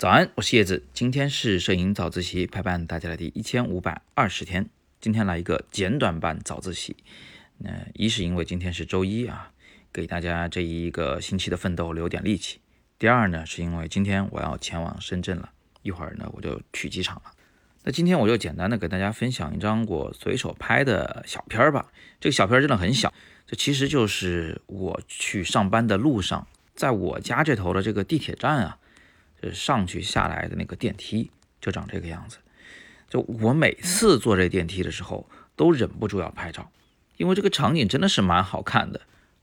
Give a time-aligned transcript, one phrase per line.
[0.00, 0.82] 早安，我是叶子。
[0.94, 4.66] 今天是摄影早自习陪伴大家的第一千五百二十天。
[4.98, 6.96] 今天来一个简短版早自习。
[7.58, 9.52] 那一是因为今天是周一啊，
[9.92, 12.60] 给大家这一个星期的奋斗留点力气。
[12.98, 15.50] 第二呢，是因为今天我要前往深圳了，
[15.82, 17.32] 一会儿呢我就去机场了。
[17.84, 21.92] 那今天我就简单的给大家分享一张我随手拍的小片儿吧。
[22.18, 23.12] 这个小片儿真的很小，
[23.46, 28.78] 这其实就是我去上班的路上，在我家这头的这个地铁站啊。
[29.48, 31.30] 是上去下来的那个电梯
[31.60, 32.38] 就长这个样子，
[33.08, 36.70] 就我每次坐这电梯的时候都忍不住要拍照，
[37.16, 39.00] 因为这个场景真的是蛮好看的。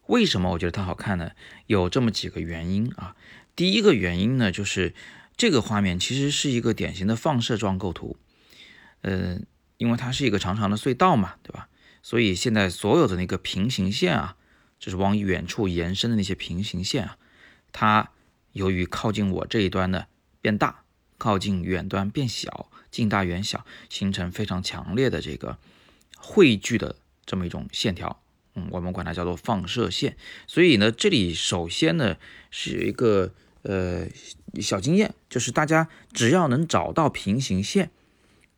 [0.08, 1.32] 为什么我觉得它好看呢？
[1.66, 3.16] 有这么几个原因啊。
[3.56, 4.94] 第一个原因呢，就是
[5.36, 8.18] 这个画面其实是一个典型的放射状构图，
[9.02, 9.40] 呃，
[9.78, 11.68] 因为它是一个长长的隧道嘛，对吧？
[12.02, 14.36] 所以现在所有的那个平行线啊，
[14.80, 17.18] 就是往远处延伸的那些平行线啊，
[17.72, 18.12] 它。
[18.58, 20.08] 由于靠近我这一端呢
[20.42, 20.84] 变大，
[21.18, 25.58] 靠近远端变小，近大远小，形成非常强烈的这个
[26.18, 28.22] 汇聚的这么一种线条，
[28.56, 30.18] 嗯，我们管它叫做放射线。
[30.48, 32.18] 所以呢，这里首先呢
[32.50, 34.08] 是一个呃
[34.60, 37.92] 小经验，就是大家只要能找到平行线，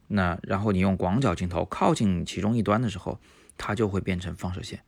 [0.08, 3.20] 那然后你用广角镜头靠近其中一端的时候，
[3.58, 4.82] 它就会变成放射线。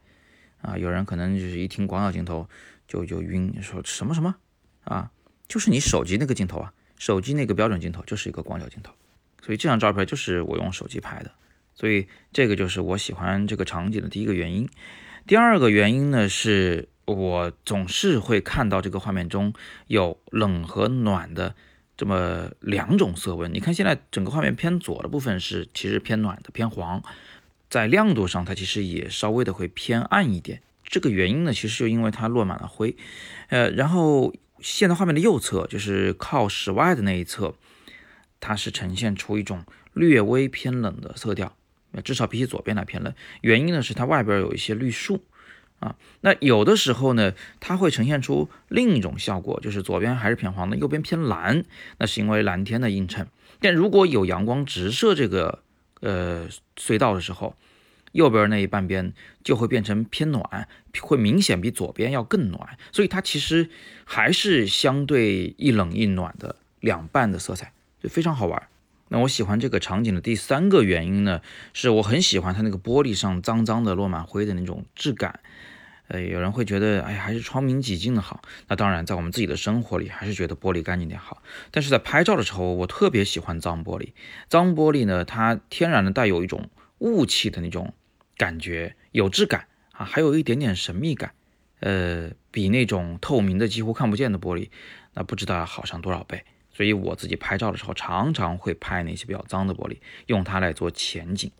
[0.61, 2.47] 啊，有人可能就是一听广角镜头
[2.87, 4.35] 就就晕，说什么什么。
[4.83, 5.11] 啊，
[5.47, 8.93] 就是你手机那个镜头啊，手机那个标准镜头就是一个广角镜头，
[9.41, 11.31] 所以这张照片就是我用手机拍的，
[11.75, 14.67] 所以这个就是我喜欢这个场景的第一个原因。
[15.27, 19.53] 第二个原因呢，是我总是会看到这个画面中
[19.87, 21.55] 有冷和暖的
[21.95, 23.53] 这么两种色温。
[23.53, 27.03] 你看现在整个画面偏左的部分是其实偏暖的，偏黄，
[27.69, 30.61] 在亮度上它其实也稍微的会偏暗一点。
[30.83, 32.95] 这个原因呢，其实就因为它落满了灰，
[33.49, 34.33] 呃，然后。
[34.61, 37.55] 现在画面的右侧就是靠室外的那一侧，
[38.39, 41.55] 它是呈现出一种略微偏冷的色调，
[42.03, 43.13] 至少比起左边来偏冷。
[43.41, 45.23] 原因呢是它外边有一些绿树
[45.79, 45.95] 啊。
[46.21, 51.65] 那有的时候呢，它会呈现出另一种效果，就是左边还是偏黄的，右边偏蓝，
[51.97, 53.27] 那是因为蓝天的映衬。
[53.59, 55.63] 但如果有阳光直射这个
[55.99, 56.47] 呃
[56.77, 57.55] 隧道的时候，
[58.11, 59.13] 右边那一半边
[59.43, 60.67] 就会变成偏暖，
[61.01, 63.69] 会明显比左边要更暖，所以它其实
[64.05, 68.67] 还是相对一冷一暖的两半的色彩，就非常好玩。
[69.09, 71.41] 那我喜欢这个场景的第三个原因呢，
[71.73, 75.41] 是我很喜欢它那个玻璃上脏脏的落满灰的那种质感。
[76.07, 78.41] 呃，有人会觉得，哎，还是窗明几净的好。
[78.67, 81.41] 那当然，在我们自己的生活里，还是觉得玻璃干净点好。
[81.71, 84.09] 但是在拍照的时候，我特别喜欢脏玻璃。
[84.49, 87.93] 脏玻璃呢，它天然的带有一种雾气的那种。
[88.41, 91.35] 感觉有质感啊，还有一点点神秘感，
[91.79, 94.69] 呃，比那种透明的几乎看不见的玻璃，
[95.13, 96.43] 那不知道要好上多少倍。
[96.73, 101.51] 所以我自己拍照的时候，常常会拍那些比较脏的玻璃，用它来做前景。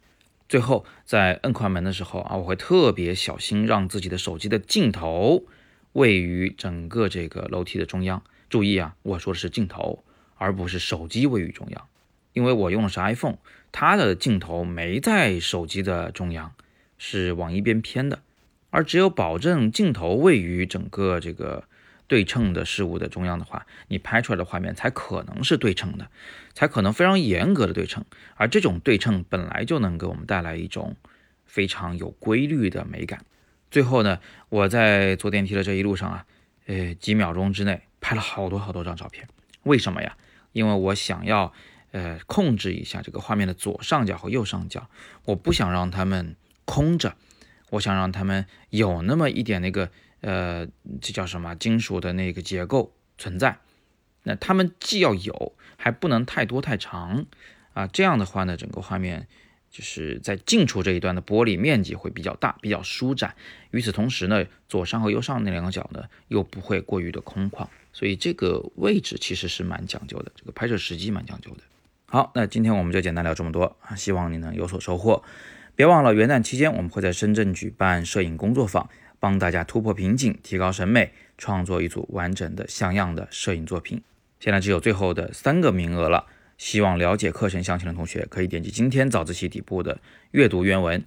[0.50, 5.44] 最后在摁快门的时候啊，我会特别小心，让自己的手机的镜头
[5.92, 8.24] 位于整个这个楼梯的中央。
[8.50, 10.03] 注意啊，我说的是镜头，
[10.36, 11.88] 而不是手机位于中央，
[12.34, 13.38] 因为我用的是 iPhone，
[13.72, 16.52] 它的镜头没在手机的中央。
[17.03, 18.22] 是往一边偏的，
[18.69, 21.63] 而只有保证镜头位于整个这个
[22.06, 26.12] 对称的事物的中央的话，你拍出来的画面才可能是对称的，
[26.53, 28.06] 才可能非常严格的对称。
[28.35, 30.95] 而这种对称本来就能给我们带来一种
[31.47, 33.25] 非常有规律的美感。
[33.72, 34.19] 最后呢，
[34.50, 36.25] 我在坐电梯的这一路上啊，
[36.68, 39.28] 呃，几秒钟之内拍了好多好多张照片。
[39.63, 40.16] 为什么呀？
[40.51, 41.51] 因为我想要
[41.94, 44.88] 呃控制一下这个画面的左上角和右上角，
[45.25, 46.35] 我不想让他们。
[46.66, 47.16] 空着，
[47.70, 49.90] 我想让他们有那么一点那个，
[50.22, 50.68] 呃，
[51.02, 53.58] 这叫什么金属的那个结构存在。
[54.24, 57.26] 那他们既要有，还不能太多太长
[57.74, 57.88] 啊。
[57.88, 59.28] 这样的话呢，整个画面
[59.72, 63.36] 就是在近处这一段的玻璃面积会比较大，比较舒展。
[63.72, 67.68] 与此同时呢，左上和右上那两个角呢，又不会过于的空旷。
[67.94, 71.64] 所以这个位置其实是蛮讲究的，这个拍摄时机蛮讲究的。
[72.06, 75.24] 好，那今天我们就简单聊这么多啊，希望你能有所收获。
[75.81, 78.88] 别忘了元旦期间，我们会在深圳举办摄影工作坊，
[79.19, 84.00] 帮大家突破瓶颈，提高审美，创作一组完整的、像样的摄影作品。
[84.39, 86.28] 现在只有最后的三个名额了，
[86.60, 90.00] 希望了解课程详情的同学可以点击今天早自习底部的
[90.30, 91.04] 阅读原文。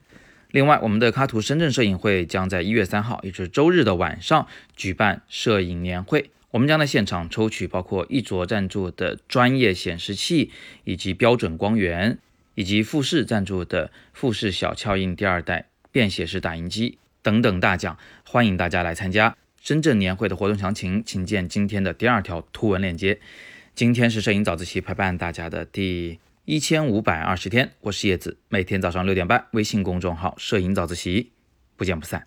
[0.50, 10.50] 另外，我们的喀图深圳摄影会将在一月三号，也就是周日的晚上举办摄影年会，我们将在现场抽取包括一卓赞助的专业显示器
[10.82, 12.18] 以及标准光源。
[12.54, 23.18] 以及富士赞助的富士小翘印第二代便携式打印机等等大奖，欢迎大家来参加深圳年会的活动详情，请见今天的第二条图文链接。
[23.74, 31.32] 今天是摄影早自习陪伴大家的第一千五百二十天，我是叶子，每天早上六点半，微信公众号“摄影早自习”，
[31.76, 32.26] 不见不散。